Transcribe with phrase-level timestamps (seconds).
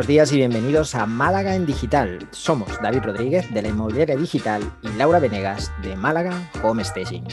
[0.00, 2.26] buenos días y bienvenidos a Málaga en Digital.
[2.30, 7.24] Somos David Rodríguez de la Inmobiliaria Digital y Laura Venegas de Málaga Home Staging.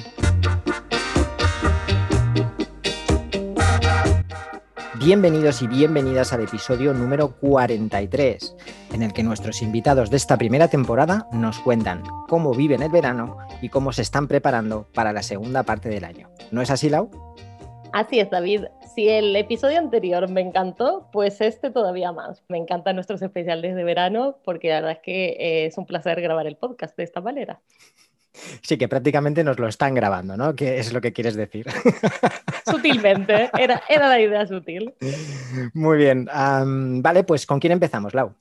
[4.96, 8.58] Bienvenidos y bienvenidas al episodio número 43,
[8.92, 13.38] en el que nuestros invitados de esta primera temporada nos cuentan cómo viven el verano
[13.62, 16.28] y cómo se están preparando para la segunda parte del año.
[16.52, 17.10] ¿No es así, Lau?
[17.94, 18.66] Así es, David.
[18.98, 22.44] Si el episodio anterior me encantó, pues este todavía más.
[22.50, 26.20] Me encantan nuestros especiales de verano porque la verdad es que eh, es un placer
[26.20, 27.62] grabar el podcast de esta manera.
[28.64, 30.56] Sí, que prácticamente nos lo están grabando, ¿no?
[30.56, 31.68] ¿Qué es lo que quieres decir?
[32.66, 34.96] Sutilmente, era, era la idea sutil.
[35.76, 36.28] Muy bien.
[37.04, 38.34] vale, pues ¿con quién empezamos, Lau?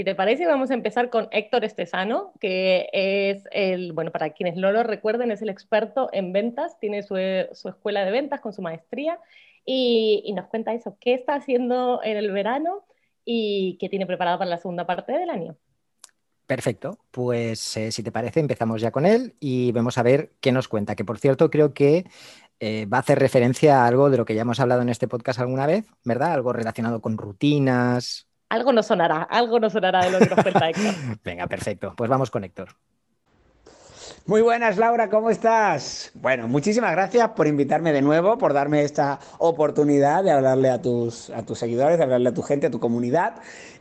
[0.00, 4.56] Si te parece, vamos a empezar con Héctor Estesano, que es el, bueno, para quienes
[4.56, 8.62] no lo recuerden, es el experto en ventas, tiene su, escuela de ventas con su
[8.62, 9.18] maestría
[9.72, 12.84] y, nos cuenta eso, qué está haciendo en el verano
[13.24, 15.56] y qué tiene preparado para la segunda parte del año.
[16.46, 20.50] Perfecto, pues eh, si te parece empezamos ya con él y vamos a ver qué
[20.50, 22.04] nos cuenta, que por cierto creo que
[22.58, 25.06] eh, va a hacer referencia a algo de lo que ya hemos hablado en este
[25.06, 26.32] podcast alguna vez, ¿verdad?
[26.32, 28.26] Algo relacionado con rutinas.
[28.48, 30.94] Algo nos sonará, algo nos sonará de lo que nos cuenta Héctor.
[31.24, 32.70] Venga, perfecto, pues vamos con Héctor.
[34.30, 36.12] Muy buenas, Laura, ¿cómo estás?
[36.14, 41.30] Bueno, muchísimas gracias por invitarme de nuevo, por darme esta oportunidad de hablarle a tus,
[41.30, 43.34] a tus seguidores, de hablarle a tu gente, a tu comunidad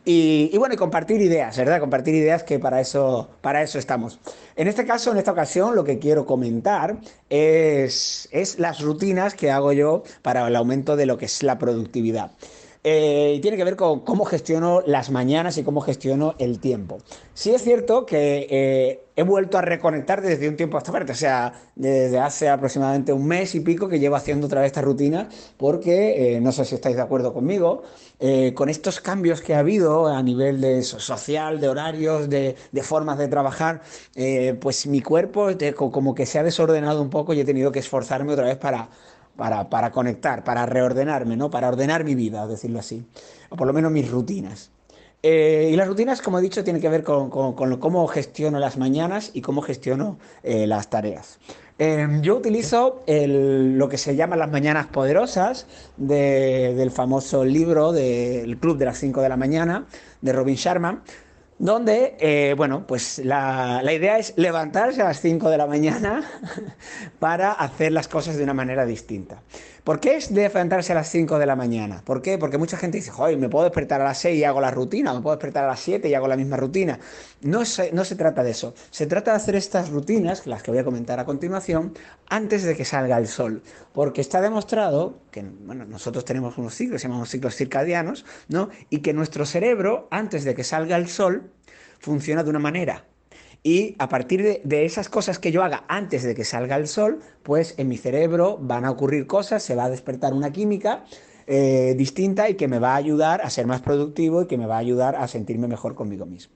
[0.06, 1.80] y, bueno, compartir ideas, ¿verdad?
[1.80, 4.20] Compartir ideas que para eso, para eso estamos.
[4.56, 6.98] En este caso, en esta ocasión, lo que quiero comentar
[7.30, 11.60] es, es las rutinas que hago yo para el aumento de lo que es la
[11.60, 12.32] productividad.
[12.82, 17.00] Eh, y tiene que ver con cómo gestiono las mañanas y cómo gestiono el tiempo.
[17.34, 21.16] Sí es cierto que eh, he vuelto a reconectar desde un tiempo hasta parte, o
[21.16, 25.28] sea, desde hace aproximadamente un mes y pico que llevo haciendo otra vez esta rutina,
[25.58, 27.84] porque eh, no sé si estáis de acuerdo conmigo,
[28.54, 33.18] con estos cambios que ha habido a nivel de social, de horarios, de, de formas
[33.18, 33.82] de trabajar,
[34.60, 35.48] pues mi cuerpo
[35.78, 38.90] como que se ha desordenado un poco y he tenido que esforzarme otra vez para
[39.40, 41.50] para, conectar, para reordenarme, ¿no?
[41.50, 43.06] Para ordenar mi vida, decirlo así,
[43.50, 44.70] o por lo menos mis rutinas.
[45.24, 49.32] Eh, y las rutinas, como he dicho, tienen que ver con, cómo gestiono las mañanas
[49.34, 51.40] y cómo gestiono eh, las tareas.
[51.78, 58.78] Em, yo utilizo lo que se llama las mañanas poderosas del famoso libro del Club
[58.78, 59.86] de las 5 de la mañana
[60.22, 61.02] de Robin Sharma
[61.60, 66.24] donde, eh, bueno, pues la, idea es levantarse a las 5 de la mañana
[67.20, 69.42] para hacer las cosas de una manera distinta.
[69.84, 72.02] ¿Por qué es de levantarse a las 5 de la mañana?
[72.04, 72.38] ¿Por qué?
[72.38, 75.14] Porque mucha gente dice, joder, me puedo despertar a las 6 y hago la rutina,
[75.14, 77.00] me puedo despertar a las 7 y hago la misma rutina.
[77.42, 78.74] No se, no se trata de eso.
[78.92, 81.94] Se trata de hacer estas rutinas, las que voy a comentar a continuación,
[82.28, 83.64] antes de que salga el sol.
[83.94, 88.70] Porque está demostrado que, bueno, nosotros tenemos unos ciclos, se llaman ciclos circadianos, ¿no?
[88.90, 91.52] Y que nuestro cerebro, antes de que salga el sol,
[92.00, 93.09] funciona de una manera.
[93.64, 97.20] Y a partir de, esas cosas que yo haga antes de que salga el sol,
[97.44, 101.04] pues en mi cerebro van a ocurrir cosas, se va a despertar una química
[101.46, 104.66] eh, distinta y que me va a ayudar a ser más productivo y que me
[104.66, 106.54] va a ayudar a sentirme mejor conmigo mismo.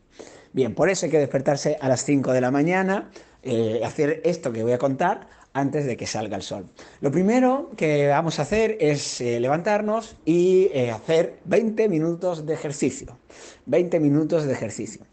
[0.53, 4.53] Bien, por eso hay que despertarse a las 5 de la mañana, eh, hacer esto
[4.53, 6.69] que voy a contar antes de que salga el sol.
[7.01, 13.17] Lo primero que vamos a hacer es eh, levantarnos y hacer 20 minutos de ejercicio.
[13.65, 15.05] 20 minutos de ejercicio.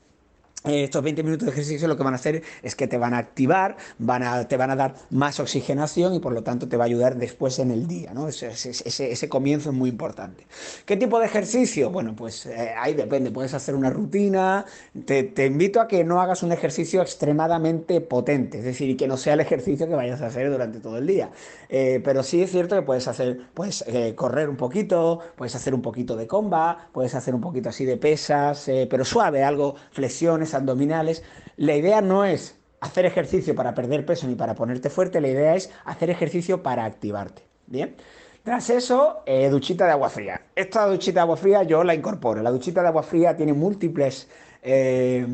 [0.65, 3.15] Eh, estos 20 minutos de ejercicio lo que van a hacer es que te van
[3.15, 6.77] a activar, van a, te van a dar más oxigenación y por lo tanto te
[6.77, 8.13] va a ayudar después en el día.
[8.13, 8.29] ¿no?
[8.29, 10.47] Ese, ese, comienzo es muy importante.
[10.85, 11.89] ¿Qué tipo de ejercicio?
[11.89, 13.31] Bueno, pues eh, ahí depende.
[13.31, 14.67] Puedes hacer una rutina.
[15.07, 19.35] Te, invito a que no hagas un ejercicio extremadamente potente, es decir, que no sea
[19.35, 21.31] el ejercicio que vayas a hacer durante todo el día.
[21.71, 23.85] Eh, pero sí es cierto que puedes hacer, puedes
[24.15, 27.97] correr un poquito, puedes hacer un poquito de comba, puedes hacer un poquito así de
[27.97, 31.23] pesas, pero suave, algo flexiones abdominales.
[31.57, 35.55] La idea no es hacer ejercicio para perder peso ni para ponerte fuerte, la idea
[35.55, 37.43] es hacer ejercicio para activarte.
[37.67, 37.95] Bien.
[38.43, 40.41] Tras eso, eh, duchita de agua fría.
[40.57, 42.43] Esta duchita de agua fría yo la incorporo.
[42.43, 44.29] La duchita de agua fría tiene múltiples
[44.63, 45.27] eh,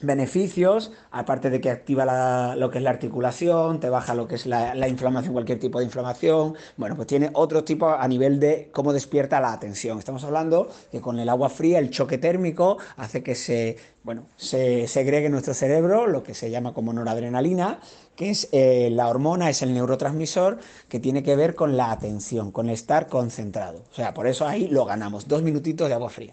[0.00, 4.46] beneficios, aparte de que activa lo que es la articulación, te baja lo que es
[4.46, 6.54] la, inflamación, cualquier tipo de inflamación.
[6.76, 9.98] Bueno, pues tiene otro tipo a nivel de cómo despierta la atención.
[9.98, 14.86] Estamos hablando que con el agua fría, el choque térmico hace que se, bueno, se
[14.88, 17.78] segregue en nuestro cerebro lo que se llama como noradrenalina,
[18.16, 20.58] que es eh, la hormona, es el neurotransmisor
[20.88, 23.82] que tiene que ver con la atención, con estar concentrado.
[23.90, 26.32] O sea, por eso ahí lo ganamos, dos minutitos de agua fría.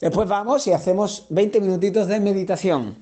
[0.00, 2.96] Después vamos y hacemos 20 minutitos de meditación.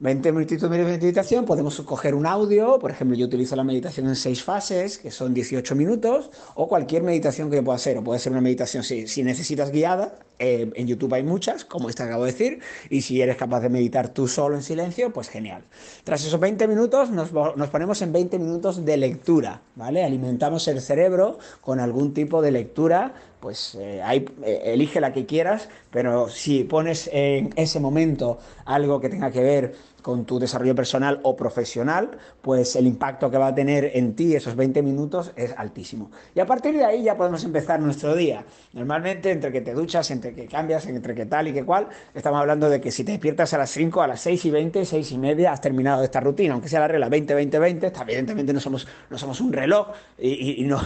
[0.00, 4.14] 20 minutitos de meditación, podemos coger un audio, por ejemplo, yo utilizo la meditación en
[4.14, 8.20] seis fases, que son 18 minutos, o cualquier meditación que yo pueda hacer, o puede
[8.20, 12.32] ser una meditación si, necesitas guiada, eh, en YouTube hay muchas, como que acabo de
[12.32, 15.64] decir, y si eres capaz de meditar tú solo en silencio, pues genial.
[16.04, 20.04] Tras esos 20 minutos nos, ponemos en 20 minutos de lectura, ¿vale?
[20.04, 24.02] Alimentamos el cerebro con algún tipo de lectura, pues eh,
[24.42, 29.42] eh, elige la que quieras, pero si pones en ese momento algo que tenga que
[29.42, 34.14] ver con tu desarrollo personal o profesional, pues el impacto que va a tener en
[34.14, 36.10] ti esos 20 minutos es altísimo.
[36.34, 38.44] Y a partir de ahí ya podemos empezar nuestro día.
[38.72, 42.40] Normalmente entre que te duchas, entre que cambias, entre que tal y que cual, estamos
[42.40, 45.12] hablando de que si te despiertas a las 5, a las 6 y 20, 6
[45.12, 48.60] y media, has terminado esta rutina, aunque sea la regla 20, 20, 20, evidentemente no
[48.60, 50.80] somos, no somos un reloj y, no,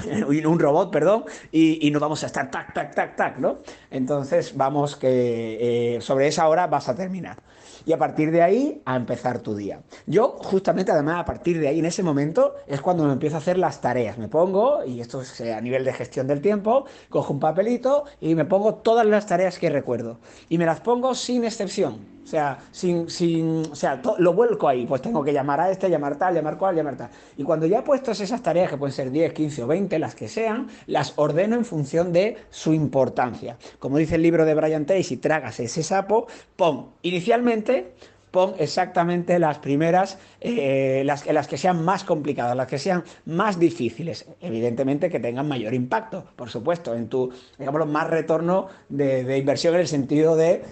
[0.46, 3.58] un robot, perdón, y, no vamos a estar tac, tac, tac, tac, ¿no?
[3.90, 7.36] Entonces vamos que eh, sobre esa hora vas a terminar
[7.84, 9.82] y a partir de ahí a empezar tu día.
[10.06, 13.38] Yo justamente además a partir de ahí en ese momento es cuando me empiezo a
[13.38, 14.18] hacer las tareas.
[14.18, 18.04] Me pongo, y esto es eh, a nivel de gestión del tiempo, cojo un papelito
[18.20, 20.18] y me pongo todas las tareas que recuerdo.
[20.48, 22.11] Y me las pongo sin excepción.
[22.22, 25.90] O sea, sin, sin, o sea, lo vuelco ahí, pues tengo que llamar a este,
[25.90, 27.10] llamar tal, llamar cual, llamar tal.
[27.36, 30.14] Y cuando ya he puesto esas tareas, que pueden ser 10, 15 o 20, las
[30.14, 33.56] que sean, las ordeno en función de su importancia.
[33.78, 36.26] Como dice el libro de Brian Tracy, trágase ese sapo,
[36.56, 37.94] pon inicialmente
[38.30, 43.58] pon exactamente las primeras, eh, las, las, que sean más complicadas, las que sean más
[43.58, 49.74] difíciles, evidentemente que tengan mayor impacto, por supuesto, en tu, digamos, más retorno de inversión
[49.74, 50.62] en el sentido de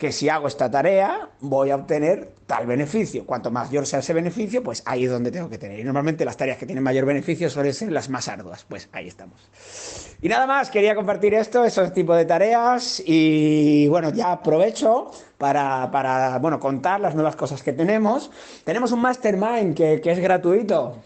[0.00, 3.26] que si hago esta tarea voy a obtener tal beneficio.
[3.26, 5.78] Cuanto mayor sea ese beneficio, pues ahí es donde tengo que tener.
[5.78, 8.64] Y normalmente las tareas que tienen mayor beneficio suelen ser las más arduas.
[8.66, 9.38] Pues ahí estamos.
[10.22, 13.02] Y nada más, quería compartir esto, esos tipos de tareas.
[13.04, 18.30] Y bueno, ya aprovecho para, para bueno, contar las nuevas cosas que tenemos.
[18.64, 20.96] Tenemos un mastermind que, que es gratuito.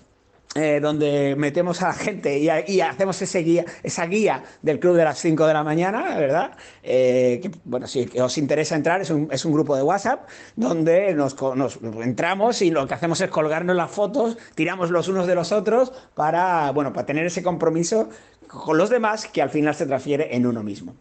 [0.56, 2.48] Eh, donde metemos a la gente y,
[2.80, 6.52] hacemos ese guía, esa guía del club de las 5 de la mañana, ¿verdad?
[6.84, 11.12] Eh, que, bueno, si os interesa entrar, es un, es un grupo de WhatsApp donde
[11.12, 15.34] nos, nos, entramos y lo que hacemos es colgarnos las fotos, tiramos los unos de
[15.34, 18.08] los otros para, bueno, para tener ese compromiso
[18.46, 20.94] con los demás que al final se transfiere en uno mismo.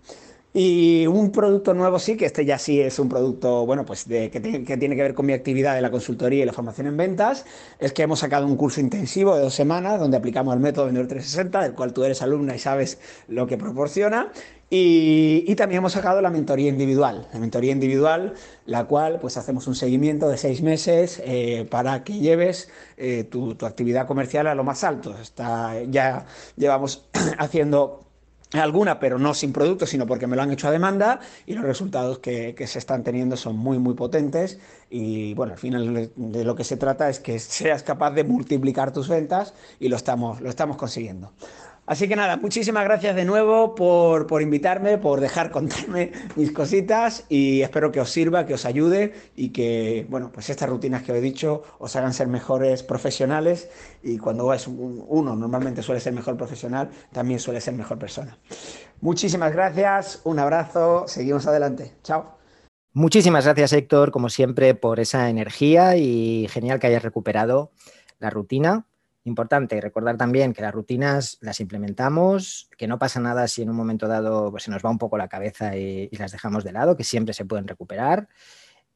[0.56, 4.30] Y un producto nuevo sí, que este ya sí es un producto, bueno, pues de,
[4.30, 7.46] que, tiene, que, ver con mi actividad de la consultoría y la formación en ventas,
[7.80, 11.08] es que hemos sacado un curso intensivo de dos semanas donde aplicamos el método Vendedor
[11.08, 14.32] 360, del cual tú eres alumna y sabes lo que proporciona.
[14.70, 18.34] Y, y, también hemos sacado la mentoría individual, la mentoría individual,
[18.66, 23.56] la cual pues hacemos un seguimiento de seis meses eh, para que lleves eh, tu,
[23.56, 25.16] tu actividad comercial a lo más alto.
[25.20, 26.26] Está, ya
[26.58, 27.08] llevamos
[27.38, 28.03] haciendo
[28.62, 31.64] alguna, pero no sin producto, sino porque me lo han hecho a demanda y los
[31.64, 34.60] resultados que, se están teniendo son muy, muy potentes.
[34.90, 38.94] Y bueno, al final de lo que se trata es que seas capaz de multiplicar
[38.94, 41.32] tus ventas y lo estamos, lo estamos consiguiendo.
[41.86, 47.26] Así que nada, muchísimas gracias de nuevo por, por, invitarme, por dejar contarme mis cositas
[47.28, 51.12] y espero que os sirva, que os ayude y que, bueno, pues estas rutinas que
[51.12, 53.70] os he dicho os hagan ser mejores profesionales
[54.02, 58.38] y cuando es uno normalmente suele ser mejor profesional, también suele ser mejor persona.
[59.02, 61.92] Muchísimas gracias, un abrazo, seguimos adelante.
[62.02, 62.38] Chao.
[62.94, 67.72] Muchísimas gracias Héctor, como siempre, por esa energía y genial que hayas recuperado
[68.20, 68.86] la rutina
[69.26, 73.76] Importante recordar también que las rutinas las implementamos, que no pasa nada si en un
[73.76, 76.98] momento dado pues, se nos va un poco la cabeza y, las dejamos de lado,
[76.98, 78.28] que siempre se pueden recuperar.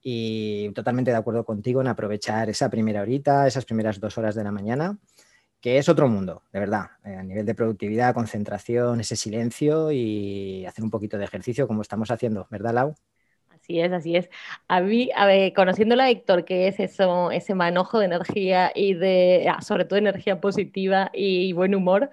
[0.01, 4.43] Y totalmente de acuerdo contigo en aprovechar esa primera horita, esas primeras dos horas de
[4.43, 4.97] la mañana,
[5.61, 10.65] que es otro mundo, de verdad, eh, a nivel de productividad, concentración, ese silencio y
[10.65, 12.95] hacer un poquito de ejercicio como estamos haciendo, ¿verdad, Lau?
[13.69, 14.29] Así es, así es.
[14.69, 19.47] A mí, a ver, conociéndola Héctor, que es eso, ese manojo de energía y de,
[19.49, 22.09] ah, sobre todo energía positiva y buen humor,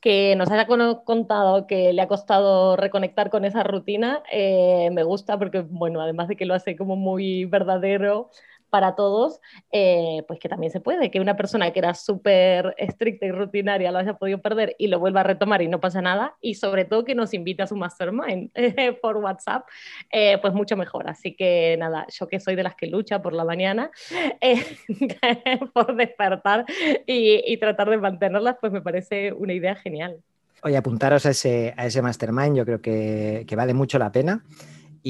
[0.00, 0.66] que nos haya
[1.04, 6.28] contado que le ha costado reconectar con esa rutina, eh, me gusta porque, bueno, además
[6.28, 8.30] de que lo hace como muy verdadero,
[8.70, 9.40] para todos,
[9.72, 13.90] eh, pues que también se puede, que una persona que era súper estricta y rutinaria
[13.92, 16.84] lo haya podido perder y lo vuelva a retomar y no pasa nada, y sobre
[16.84, 18.50] todo que nos invite a su mastermind
[19.02, 19.66] por WhatsApp,
[20.10, 21.08] eh, pues mucho mejor.
[21.08, 23.90] Así que nada, yo que soy de las que lucha por la mañana,
[24.40, 24.62] eh,
[25.72, 26.64] por despertar
[27.06, 30.18] y, tratar de mantenerlas, pues me parece una idea genial.
[30.62, 34.44] Oye, apuntaros a ese, a ese mastermind, yo creo que, que vale mucho la pena.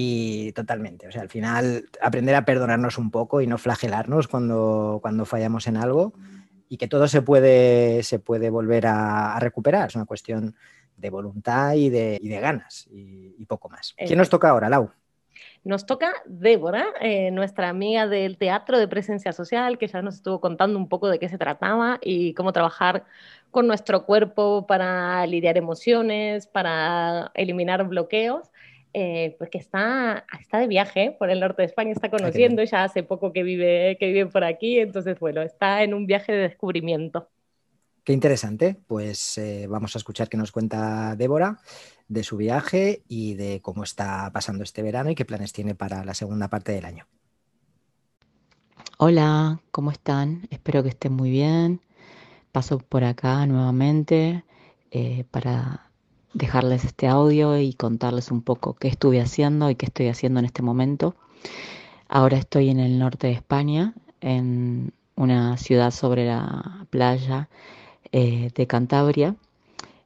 [0.00, 5.00] Y totalmente, o sea, al final aprender a perdonarnos un poco y no flagelarnos cuando,
[5.02, 6.12] cuando fallamos en algo
[6.68, 9.88] y que todo se puede, se puede volver a, recuperar.
[9.88, 10.54] Es una cuestión
[10.96, 13.96] de voluntad y de, y de ganas y, poco más.
[13.96, 14.88] ¿Quién nos toca ahora, Lau?
[15.64, 20.40] Nos toca Débora, eh, nuestra amiga del Teatro de Presencia Social, que ya nos estuvo
[20.40, 23.04] contando un poco de qué se trataba y cómo trabajar
[23.50, 28.52] con nuestro cuerpo para lidiar emociones, para eliminar bloqueos.
[29.00, 33.04] Eh, porque está, está de viaje por el norte de España, está conociendo, ya hace
[33.04, 37.28] poco que vive, que vive por aquí, entonces, bueno, está en un viaje de descubrimiento.
[38.02, 41.60] Qué interesante, pues eh, vamos a escuchar qué nos cuenta Débora
[42.08, 46.04] de su viaje y de cómo está pasando este verano y qué planes tiene para
[46.04, 47.06] la segunda parte del año.
[48.98, 50.48] Hola, ¿cómo están?
[50.50, 51.82] Espero que estén muy bien.
[52.50, 54.42] Paso por acá nuevamente
[54.90, 55.87] eh, para
[56.34, 60.46] dejarles este audio y contarles un poco qué estuve haciendo y qué estoy haciendo en
[60.46, 61.14] este momento.
[62.08, 67.48] Ahora estoy en el norte de España, en una ciudad sobre la playa
[68.12, 69.36] eh, de Cantabria.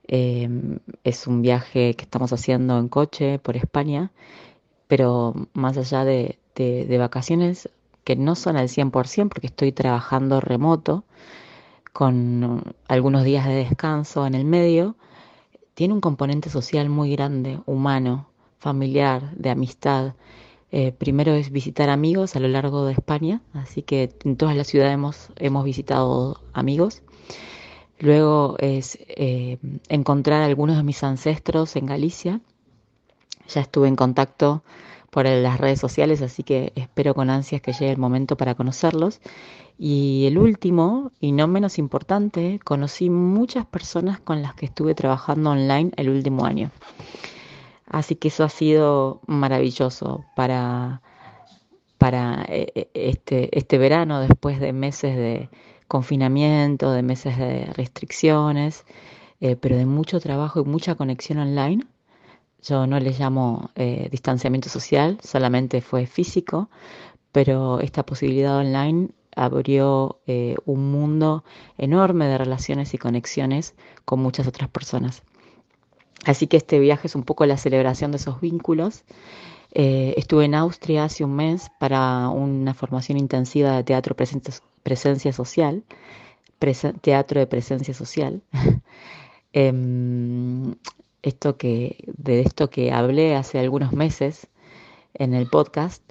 [0.09, 4.11] Em, es un viaje que estamos haciendo en coche por España,
[4.89, 7.69] pero más allá de, de vacaciones
[8.05, 11.05] que no son al 100% porque estoy trabajando remoto,
[11.93, 14.97] con algunos días de descanso en el medio,
[15.75, 20.15] tiene un componente social muy grande, humano, familiar, de amistad.
[20.71, 24.67] Eh, primero es visitar amigos a lo largo de España, así que en todas las
[24.69, 27.03] ciudades hemos, hemos visitado amigos.
[27.99, 32.41] Luego es eh, encontrar algunos de mis ancestros en Galicia.
[33.49, 34.63] Ya estuve en contacto
[35.11, 39.21] por las redes sociales, así que espero con ansias que llegue el momento para conocerlos.
[39.79, 45.51] Y el último, y no menos importante, conocí muchas personas con las que estuve trabajando
[45.51, 46.71] online el último año.
[47.87, 51.03] Así que eso ha sido maravilloso para,
[51.99, 55.51] para eh, eh, este, este verano, después de meses de
[55.89, 58.85] confinamiento, de meses de restricciones,
[59.41, 61.85] eh, pero de mucho trabajo y mucha conexión online
[62.63, 63.71] yo no le llamo
[64.13, 66.71] distanciamiento social, solamente fue físico,
[67.33, 71.45] pero esta posibilidad online abrió eh, un mundo
[71.79, 73.75] enorme de relaciones y conexiones
[74.05, 75.23] con muchas otras personas.
[76.25, 79.05] Así que este viaje es un poco la celebración de esos vínculos.
[79.73, 85.83] Eh, estuve en Austria hace un mes para una formación intensiva de teatro presencia social,
[87.01, 88.43] teatro de presencia social.
[89.55, 90.77] Em,
[91.23, 94.49] esto que, de esto que hablé hace algunos meses
[95.15, 96.03] en el podcast.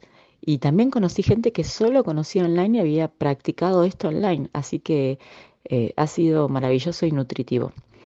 [0.42, 4.50] Y también conocí gente que solo conocía online y había practicado esto online.
[4.54, 5.20] Así que
[5.66, 7.72] eh, ha sido maravilloso y nutritivo.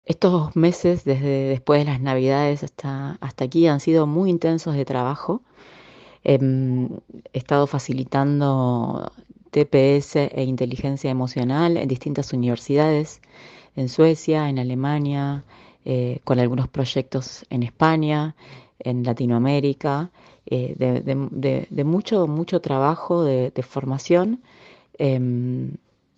[0.06, 4.84] Estos meses, desde después de las navidades hasta, hasta aquí, han sido muy intensos de
[4.84, 5.42] trabajo.
[6.24, 6.88] Em,
[7.32, 9.12] he estado facilitando
[9.50, 13.20] TPS e inteligencia emocional en distintas universidades,
[13.76, 15.44] en Suecia, en Alemania,
[15.84, 18.34] eh, con algunos proyectos en España,
[18.78, 20.10] en Latinoamérica,
[20.46, 24.42] eh, de, mucho, mucho trabajo de, formación,
[24.98, 25.76] em,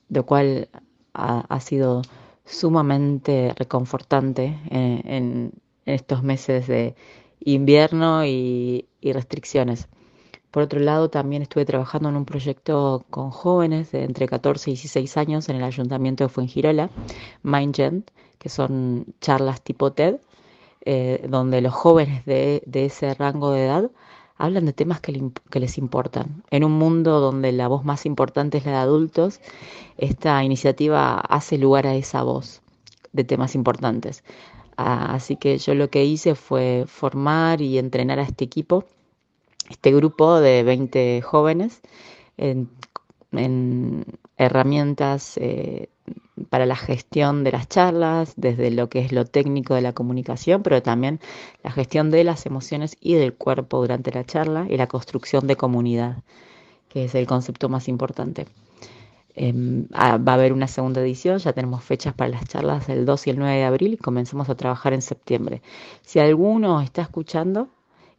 [0.08, 0.68] lo cual
[1.14, 2.02] ha, sido
[2.44, 5.52] sumamente reconfortante eh, en,
[5.86, 6.94] estos meses de
[7.40, 9.88] invierno y, restricciones.
[10.50, 14.74] Por otro lado, también estuve trabajando en un proyecto con jóvenes de entre 14 y
[14.74, 16.90] 16 años en el Ayuntamiento de Fuengirola,
[17.44, 18.04] MindGen,
[18.38, 20.16] que son charlas tipo TED,
[20.88, 23.90] eh, donde los jóvenes de, ese rango de edad
[24.38, 25.12] hablan de temas que,
[25.60, 26.42] les importan.
[26.50, 29.40] En un mundo donde la voz más importante es la de adultos,
[29.96, 32.62] esta iniciativa hace lugar a esa voz
[33.12, 34.24] de temas importantes.
[34.76, 38.84] Ah, así que yo lo que hice fue formar y entrenar a este equipo,
[39.70, 41.80] este grupo de 20 jóvenes,
[42.36, 42.68] en,
[44.38, 45.88] herramientas eh,
[46.50, 50.62] para la gestión de las charlas, desde lo que es lo técnico de la comunicación,
[50.62, 51.20] pero también
[51.62, 55.56] la gestión de las emociones y del cuerpo durante la charla y la construcción de
[55.56, 56.22] comunidad,
[56.88, 58.46] que es el concepto más importante.
[59.34, 63.04] Em, ah, va a haber una segunda edición, ya tenemos fechas para las charlas el
[63.04, 65.60] 2 y el 9 de abril y comenzamos a trabajar en septiembre.
[66.02, 67.68] Si alguno está escuchando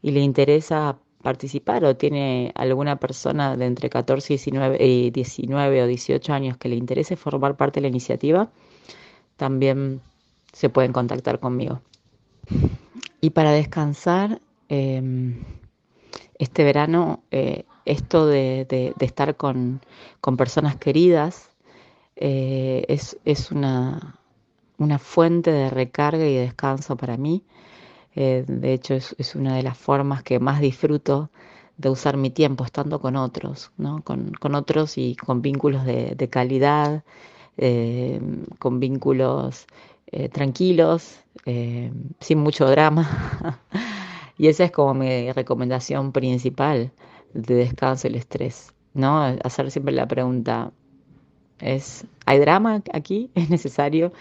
[0.02, 5.88] y le interesa participar o tiene alguna persona de entre 14 y 19, 19 o
[5.88, 8.50] 18 años que le interese formar parte de la iniciativa,
[9.36, 10.02] también
[10.54, 11.82] se pueden contactar conmigo.
[13.22, 15.44] Y para descansar, em,
[16.40, 19.82] este verano, eh, esto de, estar con,
[20.38, 21.50] personas queridas
[22.16, 24.20] eh, es, es una,
[24.78, 27.44] una fuente de recarga y de descanso para mí.
[28.20, 31.30] Eh, de hecho, es, una de las formas que más disfruto
[31.78, 34.02] de usar mi tiempo, estando con otros, ¿no?
[34.04, 37.04] con, otros y con vínculos de, calidad,
[37.58, 38.20] eh,
[38.58, 39.68] con vínculos
[40.08, 41.20] eh, tranquilos,
[42.20, 43.62] sin mucho drama.
[44.40, 46.92] y esa es como mi recomendación principal
[47.36, 48.74] de descanso y el estrés.
[48.96, 49.22] ¿no?
[49.44, 50.72] Hacer siempre la pregunta,
[51.60, 53.30] ¿es, ¿hay drama aquí?
[53.36, 54.12] ¿Es necesario?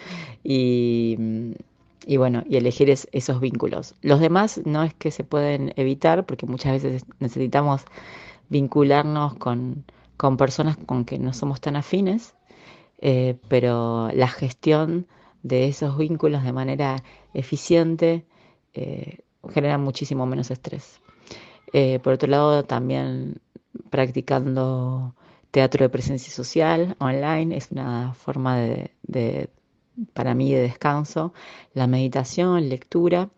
[0.44, 1.54] Y
[2.06, 3.94] y bueno, y elegir esos vínculos.
[4.00, 7.82] Los demás no es que se pueden evitar, porque muchas veces necesitamos
[8.48, 9.84] vincularnos con,
[10.16, 12.34] con personas con que no somos tan afines,
[13.00, 15.06] eh, pero la gestión
[15.42, 17.02] de esos vínculos de manera
[17.34, 18.24] eficiente
[18.74, 19.18] eh,
[19.50, 21.00] genera muchísimo menos estrés.
[21.72, 23.40] Eh, por otro lado, también
[23.90, 25.14] practicando
[25.50, 29.50] teatro de presencia social online es una forma de,
[30.14, 31.32] para mí de descanso,
[31.74, 33.28] la meditación, lectura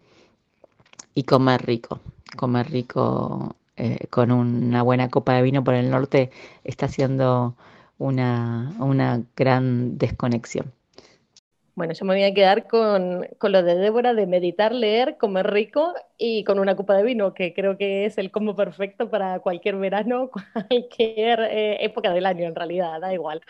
[1.15, 2.01] y comer rico.
[2.37, 6.31] Comer rico eh, con una buena copa de vino por el norte
[6.65, 7.57] está siendo
[7.99, 10.73] una, una gran desconexión.
[11.79, 15.95] Bueno, yo me voy a quedar con, lo de Débora de meditar, leer, comer rico
[16.17, 19.77] y con una copa de vino, que creo que es el combo perfecto para cualquier
[19.77, 20.29] verano,
[20.69, 23.43] cualquier eh, época del año en realidad, da igual.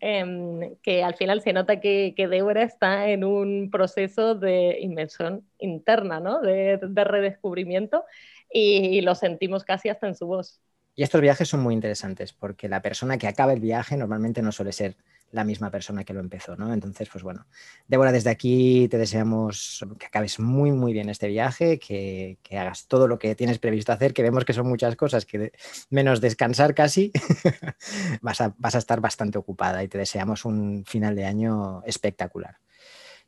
[0.00, 5.46] Em, que al final se nota que, que, Débora está en un proceso de inmersión
[5.60, 6.40] interna, ¿no?
[6.40, 8.04] De, de redescubrimiento
[8.50, 10.60] y lo sentimos casi hasta en su voz.
[10.96, 14.50] Y estos viajes son muy interesantes porque la persona que acaba el viaje normalmente no
[14.50, 14.96] suele ser
[15.30, 16.72] la misma persona que lo empezó, ¿no?
[16.72, 17.46] Entonces, pues bueno,
[17.86, 23.06] Débora, desde aquí te deseamos que acabes muy, muy bien este viaje, que, hagas todo
[23.06, 25.52] lo que tienes previsto hacer, que vemos que son muchas cosas, que
[25.90, 27.12] menos descansar casi,
[28.22, 32.56] vas, a, vas a estar bastante ocupada y te deseamos un final de año espectacular.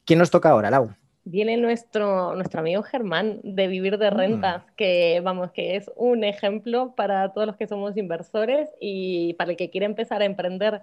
[0.04, 0.94] ¿Quién nos toca ahora, Lau?
[1.24, 4.74] Viene nuestro, nuestro amigo Germán de Vivir de Rentas, mm.
[4.76, 9.56] que vamos, que es un ejemplo para todos los que somos inversores y para el
[9.56, 10.82] que quiere empezar a emprender.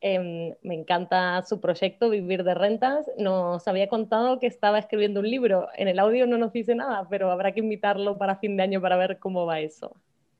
[0.00, 3.06] Em, me encanta su proyecto Vivir de Rentas.
[3.18, 5.68] Nos había contado que estaba escribiendo un libro.
[5.76, 8.80] En el audio no nos dice nada, pero habrá que invitarlo para fin de año
[8.80, 9.96] para ver cómo va eso.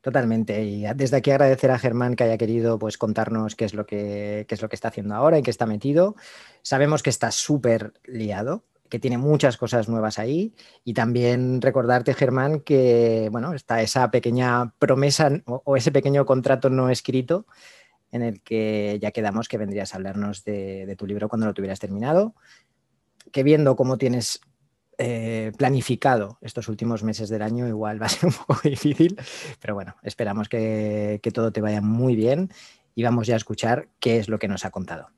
[0.07, 0.63] Totalmente.
[0.63, 4.45] Y desde aquí agradecer a Germán que haya querido pues, contarnos qué es, lo que,
[4.49, 6.15] qué es lo que está haciendo ahora, en qué está metido.
[6.63, 10.55] Sabemos que está súper liado, que tiene muchas cosas nuevas ahí.
[10.85, 16.91] Y también recordarte, Germán, que bueno, está esa pequeña promesa o, ese pequeño contrato no
[16.91, 17.47] escrito
[18.13, 21.81] en el que ya quedamos que vendrías a hablarnos de, tu libro cuando lo tuvieras
[21.81, 22.35] terminado.
[23.33, 24.41] Que viendo cómo tienes
[24.99, 29.19] eh, planificado estos últimos meses del año, igual va a ser un poco difícil,
[29.61, 32.51] pero bueno, esperamos que todo te vaya muy bien
[32.95, 35.16] y vamos ya a escuchar qué es lo que nos ha contado.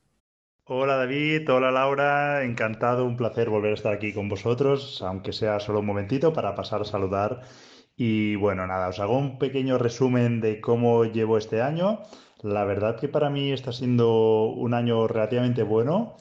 [0.71, 5.59] Hola David, hola Laura, encantado, un placer volver a estar aquí con vosotros, aunque sea
[5.59, 7.41] solo un momentito para pasar a saludar.
[7.95, 12.03] Y bueno, nada, os hago un pequeño resumen de cómo llevo este año.
[12.43, 16.17] La verdad que para mí está siendo un año relativamente bueno,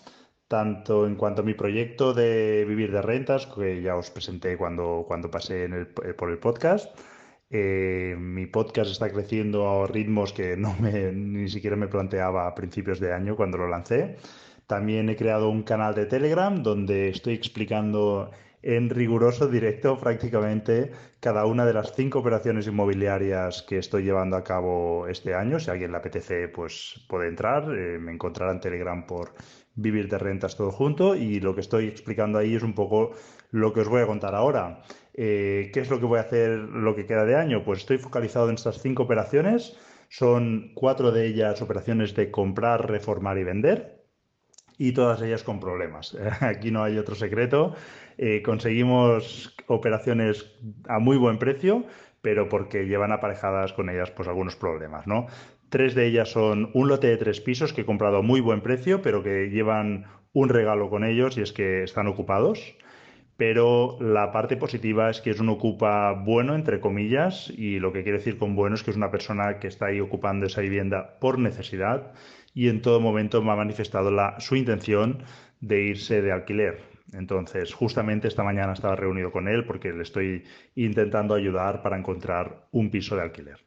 [0.48, 5.04] tanto en cuanto a mi proyecto de vivir de rentas, que ya os presenté cuando,
[5.06, 5.68] cuando pasé
[6.16, 6.88] por el podcast
[7.50, 12.54] eh, mi podcast está creciendo a ritmos que no me, ni siquiera me planteaba a
[12.54, 14.16] principios de año cuando lo lancé.
[14.66, 18.30] También he creado un canal de Telegram donde estoy explicando
[18.62, 24.44] en riguroso directo prácticamente cada una de las cinco operaciones inmobiliarias que estoy llevando a
[24.44, 25.58] cabo este año.
[25.58, 27.64] Si alguien le apetece, pues puede entrar.
[27.74, 29.32] Eh, me encontrará en Telegram por
[29.74, 33.12] Vivir de Rentas todo junto y lo que estoy explicando ahí es un poco
[33.52, 34.82] lo que os voy a contar ahora.
[35.20, 37.64] Eh, ¿Qué es lo que voy a hacer lo que queda de año?
[37.64, 39.76] Pues estoy focalizado en estas cinco operaciones.
[40.08, 44.04] Son cuatro de ellas operaciones de comprar, reformar y vender
[44.78, 46.16] y todas ellas con problemas.
[46.40, 47.74] Aquí no hay otro secreto.
[48.16, 50.52] Eh, conseguimos operaciones
[50.86, 51.84] a muy buen precio,
[52.22, 55.26] pero porque llevan aparejadas con ellas pues algunos problemas, ¿no?
[55.68, 58.60] Tres de ellas son un lote de tres pisos que he comprado a muy buen
[58.60, 62.76] precio, pero que llevan un regalo con ellos y es que están ocupados
[63.38, 68.02] pero la parte positiva es que es un ocupa bueno, entre comillas, y lo que
[68.02, 71.20] quiere decir con bueno es que es una persona que está ahí ocupando esa vivienda
[71.20, 72.10] por necesidad
[72.52, 75.22] y en todo momento me ha manifestado su intención
[75.60, 76.80] de irse de alquiler.
[77.12, 80.42] Entonces, justamente esta mañana estaba reunido con él porque le estoy
[80.74, 83.58] intentando ayudar para encontrar un piso de alquiler.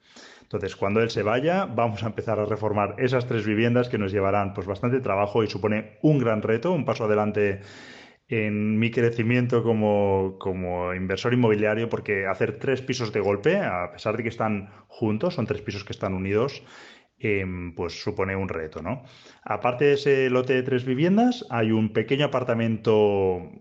[0.42, 4.12] Entonces, cuando él se vaya, vamos a empezar a reformar esas tres viviendas que nos
[4.12, 7.62] llevarán pues bastante trabajo y supone un gran reto, un paso adelante
[8.32, 14.24] en mi crecimiento como, inversor inmobiliario, porque hacer tres pisos de golpe, a pesar de
[14.24, 16.64] que están juntos, son tres pisos que están unidos,
[17.20, 19.04] em, pues supone un reto, ¿no?
[19.44, 23.52] Aparte de ese lote de tres viviendas, hay un pequeño apartamento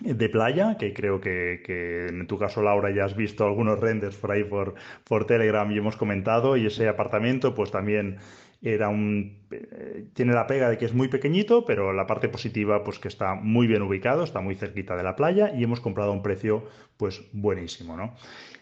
[0.00, 4.16] de playa, que creo que, que, en tu caso, Laura, ya has visto algunos renders
[4.16, 8.18] por ahí por, por Telegram y hemos comentado, y ese apartamento pues también
[8.60, 12.82] era un, eh, tiene la pega de que es muy pequeñito, pero la parte positiva,
[12.82, 16.10] pues que está muy bien ubicado, está muy cerquita de la playa y hemos comprado
[16.10, 16.64] a un precio,
[16.96, 18.14] pues buenísimo, ¿no?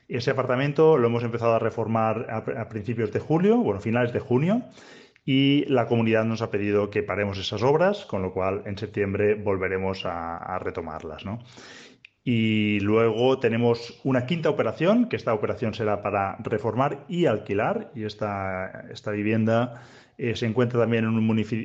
[0.09, 4.63] Ese apartamento lo hemos empezado a reformar a, principios de julio, bueno, finales de junio,
[5.25, 9.35] y la comunidad nos ha pedido que paremos esas obras, con lo cual en septiembre
[9.35, 11.25] volveremos a, retomarlas.
[12.29, 18.03] Y luego tenemos una quinta operación, que esta operación será para reformar y alquilar, y
[18.03, 19.85] esta, esta vivienda
[20.19, 21.25] eh, se encuentra también en un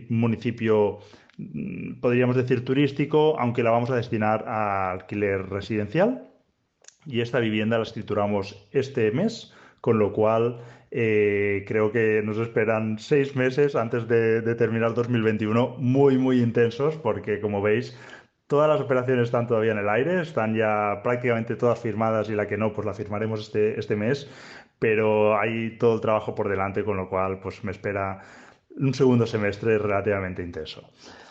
[0.10, 1.00] municipio,
[1.40, 6.30] mm, podríamos decir, turístico, aunque la vamos a destinar a alquiler residencial.
[7.08, 10.60] Y esta vivienda la escrituramos este mes, con lo cual
[10.92, 17.40] eh, creo que nos esperan seis meses antes de, terminar 2021 muy, muy intensos porque,
[17.40, 17.98] como veis,
[18.52, 22.50] todas las operaciones están todavía en el aire, están ya prácticamente todas firmadas y la
[22.50, 24.30] que no, pues la firmaremos este, este mes,
[24.78, 28.20] pero hay todo el trabajo por delante, con lo cual pues me espera
[28.76, 30.84] un segundo semestre relativamente intenso.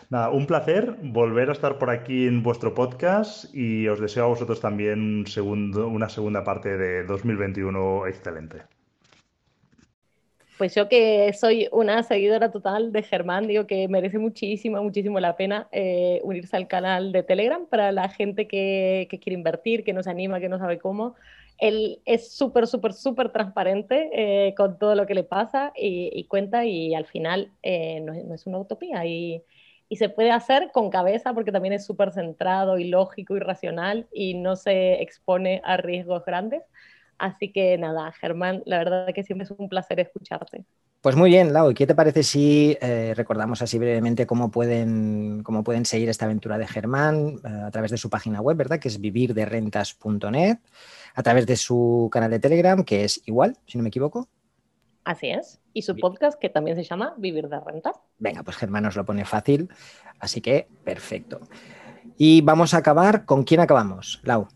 [0.09, 4.27] Nada, un placer volver a estar por aquí en vuestro podcast y os deseo a
[4.29, 8.63] vosotros también segundo, una segunda parte de 2021 excelente.
[10.61, 15.35] Pues yo que soy una seguidora total de Germán, digo que merece muchísimo, muchísimo la
[15.35, 20.03] pena eh, unirse al canal de Telegram para la gente que, quiere invertir, que no
[20.03, 21.15] se anima, que no sabe cómo.
[21.57, 26.63] Él es súper, súper, súper transparente eh, con todo lo que le pasa y, cuenta
[26.63, 29.41] y al final eh, no, es una utopía y,
[29.89, 34.07] y, se puede hacer con cabeza porque también es súper centrado y lógico y racional
[34.13, 36.61] y no se expone a riesgos grandes.
[37.21, 40.65] Así que nada, Germán, la verdad que siempre es un placer escucharte.
[41.01, 45.43] Pues muy bien, Lau, ¿y qué te parece si eh, recordamos así brevemente cómo pueden,
[45.43, 48.79] cómo pueden seguir esta aventura de Germán eh, a través de su página web, ¿verdad?
[48.79, 50.57] Que es vivirderrentas.net,
[51.13, 54.27] a través de su canal de Telegram, que es igual, si no me equivoco.
[55.03, 55.59] Así es.
[55.73, 57.97] Y su podcast, que también se llama Vivir de Rentas.
[58.17, 59.69] Venga, pues Germán nos lo pone fácil,
[60.19, 61.39] así que perfecto.
[62.17, 64.47] Y vamos a acabar, ¿con quién acabamos, Lau?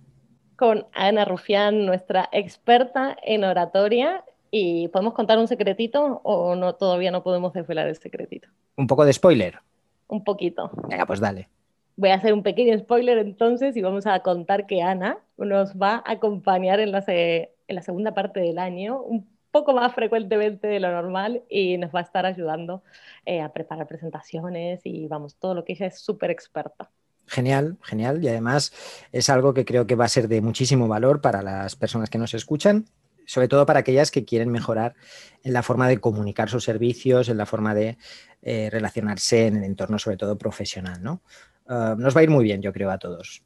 [0.56, 4.24] Con Ana Rufián, nuestra experta en oratoria.
[4.52, 8.48] ¿Y podemos contar un secretito o no todavía no podemos desvelar el secretito?
[8.78, 9.60] Un poco de spoiler.
[10.08, 10.72] Un poquito.
[10.88, 11.50] Venga, pues dale.
[11.98, 16.04] Voy a hacer un pequeño spoiler entonces y vamos a contar que Ana nos va
[16.06, 20.82] a acompañar en la, en la segunda parte del año, un poco más frecuentemente de
[20.82, 22.84] lo normal y nos va a estar ayudando
[23.26, 26.92] eh, a preparar presentaciones y vamos, todo lo que ella es súper experta.
[27.28, 28.24] Genial, genial.
[28.24, 28.74] Y además
[29.12, 32.18] es algo que creo que va a ser de muchísimo valor para las personas que
[32.18, 32.86] nos escuchan,
[33.26, 34.96] sobre todo para aquellas que quieren mejorar
[35.44, 37.98] en la forma de comunicar sus servicios, en la forma de
[38.42, 41.02] eh, relacionarse en el entorno, sobre todo profesional.
[41.02, 41.22] ¿no?
[41.68, 43.44] Ah, nos va a ir muy bien, yo creo, a todos.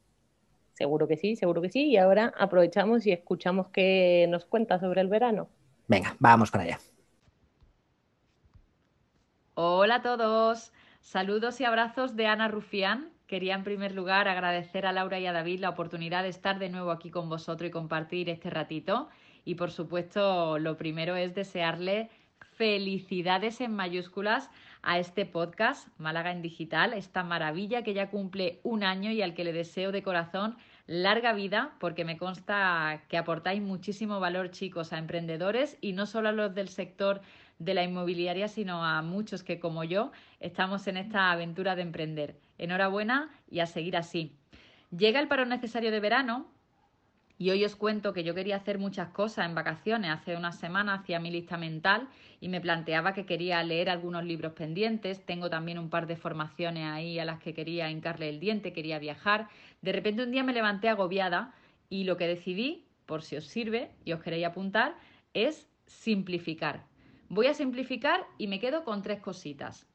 [0.74, 1.88] Seguro que sí, seguro que sí.
[1.88, 5.50] Y ahora aprovechamos y escuchamos qué nos cuenta sobre el verano.
[5.88, 6.80] Venga, vamos para allá.
[9.56, 10.72] Hola a todos.
[11.02, 15.32] Saludos y abrazos de Ana Rufián, Quería en primer lugar agradecer a Laura y a
[15.32, 19.08] David la oportunidad de estar de nuevo aquí con vosotros y compartir este ratito.
[19.46, 22.10] Y por supuesto, lo primero es desearle
[22.58, 24.50] felicidades en mayúsculas
[24.82, 29.36] a este podcast, Málaga en Digital, esta maravilla que ya cumple un año y al
[29.36, 34.92] que le deseo de corazón larga vida, porque me consta que aportáis muchísimo valor, chicos,
[34.92, 37.22] a emprendedores y no solo a los del sector
[37.60, 42.49] de la inmobiliaria, sino a muchos que, como yo, estamos en esta aventura de emprender.
[42.60, 44.36] Enhorabuena y a seguir así.
[44.96, 46.48] Llega el paro necesario de verano
[47.40, 50.12] y hoy os cuento que yo quería hacer muchas cosas en vacaciones.
[50.12, 52.10] Hace unas semanas hacía mi lista mental
[52.42, 55.26] y me planteaba que quería leer algunos libros pendientes.
[55.26, 59.00] Tengo también un par de formaciones ahí a las que quería hincarle el diente, quería
[59.00, 59.48] viajar.
[59.82, 61.56] De repente un día me levanté agobiada
[61.90, 64.96] y lo que decidí, por si os sirve y os queréis apuntar,
[65.34, 66.84] es simplificar.
[67.30, 69.89] Voy a simplificar y me quedo con tres cositas.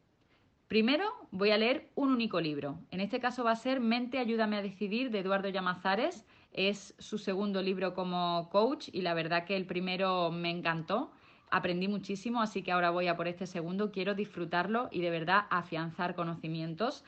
[0.68, 2.78] Primero, voy a leer un único libro.
[2.90, 6.24] En este caso va a ser Mente, ayúdame a decidir de Eduardo Llamazares.
[6.52, 11.12] Es su segundo libro como coach y la verdad que el primero me encantó.
[11.50, 13.92] Aprendí muchísimo, así que ahora voy a por este segundo.
[13.92, 17.04] Quiero disfrutarlo y de verdad afianzar conocimientos.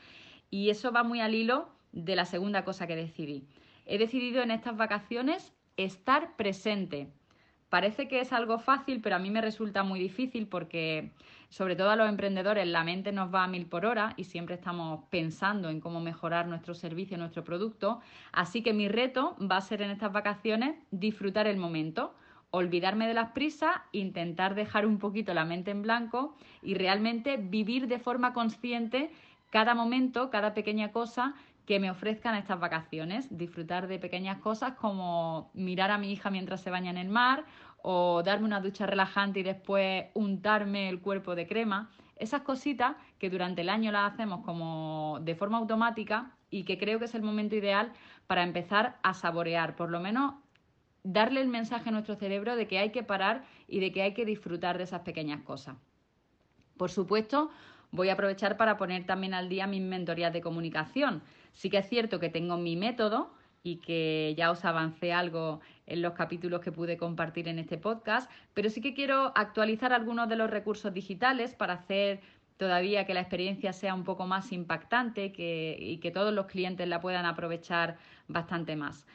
[0.51, 3.47] Y eso va muy al hilo de la segunda cosa que decidí.
[3.85, 7.09] He decidido en estas vacaciones estar presente.
[7.69, 11.11] Parece que es algo fácil, pero a mí me resulta muy difícil porque,
[11.49, 14.55] sobre todo a los emprendedores, la mente nos va a mil por hora y siempre
[14.55, 17.99] estamos pensando en cómo mejorar nuestro servicio, nuestro producto.
[18.31, 22.15] Así que mi reto va a ser en estas vacaciones disfrutar el momento,
[22.51, 27.87] olvidarme de las prisas, intentar dejar un poquito la mente en blanco y realmente vivir
[27.87, 29.11] de forma consciente
[29.49, 31.35] cada momento, cada pequeña cosa
[31.67, 36.61] que me ofrezcan estas vacaciones, disfrutar de pequeñas cosas como mirar a mi hija mientras
[36.61, 37.43] se baña en el mar
[37.81, 41.91] o darme una ducha relajante y después untarme el cuerpo de crema.
[42.15, 46.99] Esas cositas que durante el año las hacemos como de forma automática y que creo
[46.99, 47.91] que es el momento ideal
[48.27, 50.35] para empezar a saborear, por lo menos
[51.03, 54.13] darle el mensaje a nuestro cerebro de que hay que parar y de que hay
[54.13, 55.75] que disfrutar de esas pequeñas cosas.
[56.77, 57.49] Por supuesto,
[57.91, 61.21] voy a aprovechar para poner también al día mis mentorías de comunicación.
[61.53, 63.31] Sí que es cierto que tengo mi método
[63.63, 68.29] y que ya os avancé algo en los capítulos que pude compartir en este podcast,
[68.53, 72.21] pero sí que quiero actualizar algunos de los recursos digitales para hacer
[72.57, 76.99] todavía que la experiencia sea un poco más impactante y que todos los clientes la
[76.99, 77.97] puedan aprovechar
[78.27, 79.05] bastante más.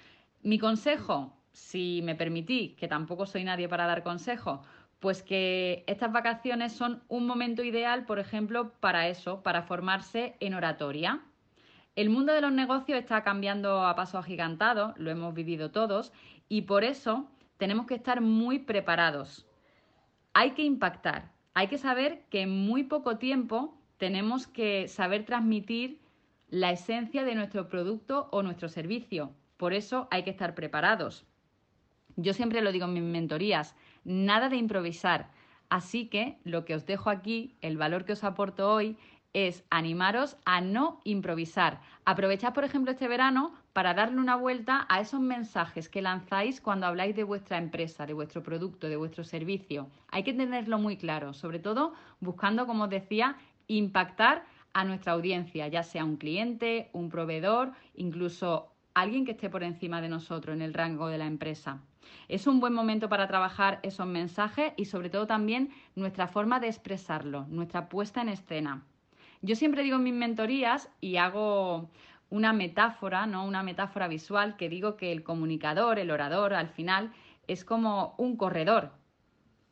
[0.43, 4.63] Mi consejo, si me permití, que tampoco soy nadie para dar consejo,
[5.03, 10.55] pues que estas vacaciones son un momento ideal, por ejemplo, para eso, para formarse en
[10.55, 11.21] oratoria.
[11.97, 16.13] El mundo de los negocios está cambiando a paso agigantado, lo hemos vivido todos,
[16.49, 19.45] y por eso tenemos que estar muy preparados.
[20.35, 26.01] Hay que impactar, hay que saber que en muy poco tiempo tenemos que saber transmitir
[26.49, 29.33] la esencia de nuestro producto o nuestro servicio.
[29.57, 31.27] Por eso hay que estar preparados.
[32.17, 35.31] Yo siempre lo digo en mis mentorías, nada de improvisar.
[35.69, 38.97] Así que lo que os dejo aquí, el valor que os aporto hoy,
[39.33, 41.81] es animaros a no improvisar.
[42.05, 46.87] Aprovechad, por ejemplo, este verano para darle una vuelta a esos mensajes que lanzáis cuando
[46.87, 49.89] habláis de vuestra empresa, de vuestro producto, de vuestro servicio.
[50.09, 53.37] Hay que tenerlo muy claro, sobre todo buscando, como os decía,
[53.69, 59.63] impactar a nuestra audiencia, ya sea un cliente, un proveedor, incluso alguien que esté por
[59.63, 61.81] encima de nosotros en el rango de la empresa.
[62.29, 66.69] Es un buen momento para trabajar esos mensajes y sobre todo también nuestra forma de
[66.69, 68.83] expresarlo, nuestra puesta en escena.
[69.41, 71.91] Yo siempre digo en mis mentorías y hago
[72.31, 73.45] una metáfora, ¿no?
[73.45, 77.13] Una metáfora visual que digo que el comunicador, el orador, al final
[77.47, 78.93] es como un corredor.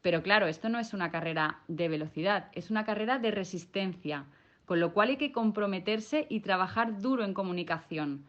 [0.02, 4.26] Pero claro, esto no es una carrera de velocidad, es una carrera de resistencia,
[4.66, 8.24] con lo cual hay que comprometerse y trabajar duro en comunicación.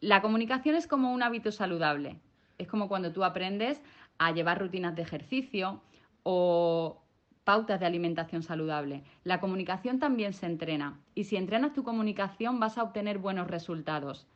[0.00, 2.20] La comunicación es como un hábito saludable.
[2.58, 3.82] Es como cuando tú aprendes
[4.18, 5.80] a llevar rutinas de ejercicio
[6.22, 7.02] o
[7.44, 9.04] pautas de alimentación saludable.
[9.22, 14.26] La comunicación también se entrena y si entrenas tu comunicación vas a obtener buenos resultados.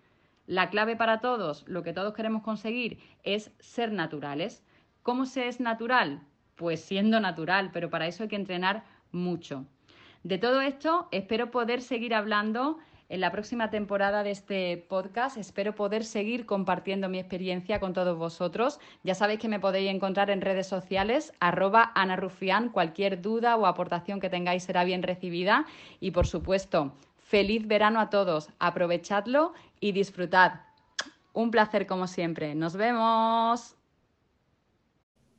[0.46, 4.64] La clave para todos, lo que todos queremos conseguir, es ser naturales.
[5.02, 6.22] ¿Cómo se es natural?
[6.54, 9.66] Pues siendo natural, pero para eso hay que entrenar mucho.
[10.22, 12.78] De todo esto, espero poder seguir hablando
[13.08, 15.36] en la próxima temporada de este podcast.
[15.36, 18.80] Espero poder seguir compartiendo mi experiencia con todos vosotros.
[19.02, 22.18] Ya sabéis que me podéis encontrar en redes sociales, arroba Ana.
[22.72, 25.66] Cualquier duda o aportación que tengáis será bien recibida.
[26.00, 28.50] Y por supuesto, feliz verano a todos.
[28.58, 30.60] Aprovechadlo y disfrutad.
[31.32, 32.54] Un placer como siempre.
[32.54, 33.76] Nos vemos.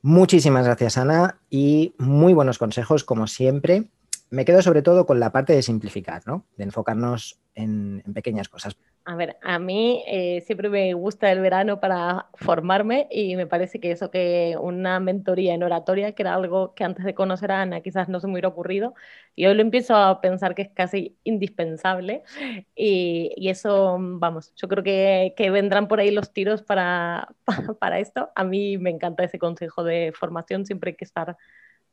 [0.02, 3.90] Muchísimas gracias, Ana, y muy buenos consejos, como siempre
[4.30, 6.46] me quedo sobre todo con la parte de simplificar, ¿no?
[6.56, 8.76] De enfocarnos en, pequeñas cosas.
[9.04, 13.80] A ver, a mí eh, siempre me gusta el verano para formarme y me parece
[13.80, 17.62] que eso que una mentoría en oratoria, que era algo que antes de conocer a
[17.62, 18.94] Ana quizás no se me hubiera ocurrido,
[19.34, 22.22] y hoy lo empiezo a pensar que es casi indispensable
[22.74, 27.28] y, eso, vamos, yo creo que, que, vendrán por ahí los tiros para,
[27.80, 28.30] para esto.
[28.34, 31.36] A mí me encanta ese consejo de formación, siempre hay que estar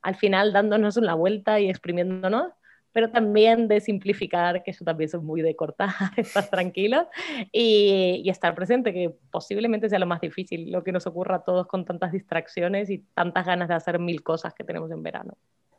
[0.02, 2.54] al final dándonos una vuelta y exprimiéndonos,
[2.98, 7.06] pero también de simplificar, que eso también es muy de cortar, estar tranquilos
[7.52, 11.44] y, y, estar presente, que posiblemente sea lo más difícil, lo que nos ocurra a
[11.44, 15.36] todos con tantas distracciones y tantas ganas de hacer mil cosas que tenemos en verano.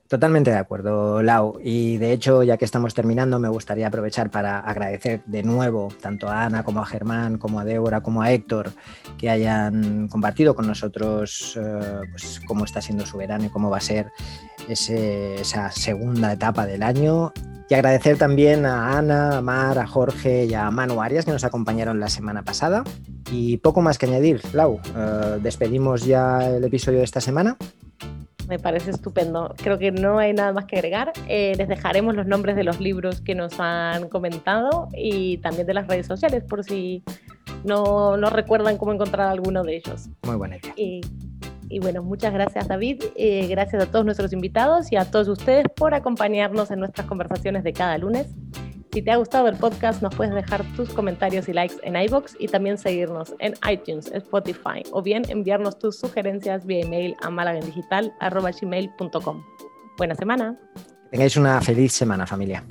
[0.09, 1.59] Totalmente de acuerdo, Lau.
[1.63, 6.29] Y de hecho, ya que estamos terminando, me gustaría aprovechar para agradecer de nuevo tanto
[6.29, 8.71] a Ana como a Germán, como a Débora, como a Héctor,
[9.19, 13.77] que hayan compartido con nosotros eh, pues, cómo está siendo su verano y cómo va
[13.77, 14.07] a ser
[14.69, 17.33] esa segunda etapa del año.
[17.71, 21.45] Y agradecer también a Ana, a Mar, a Jorge y a Manu Arias que nos
[21.45, 22.83] acompañaron la semana pasada.
[23.31, 24.81] Y poco más que añadir, Lau.
[24.97, 27.59] Eh, despedimos ya el episodio de esta semana
[28.49, 29.55] me parece estupendo.
[29.63, 31.13] Creo que no hay nada más que agregar.
[31.29, 35.75] Eh, les dejaremos los nombres de los libros que nos han comentado y también de
[35.75, 37.05] las redes sociales por si
[37.65, 40.09] no, no recuerdan cómo encontrar alguno de ellos.
[40.23, 40.73] Muy buena idea.
[40.77, 41.03] Y,
[41.69, 45.67] y bueno, muchas gracias David, eh, gracias a todos nuestros invitados y a todos ustedes
[45.75, 48.27] por acompañarnos en nuestras conversaciones de cada lunes.
[48.93, 52.37] Si te ha gustado el podcast, nos puedes dejar tus comentarios y likes en iBox
[52.39, 59.45] y también seguirnos en iTunes, Spotify o bien enviarnos tus sugerencias vía email a malagendigital.com.
[59.99, 60.59] Buena semana.
[61.11, 62.65] tengáis una feliz semana, familia.